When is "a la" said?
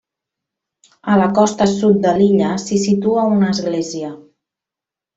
1.11-1.27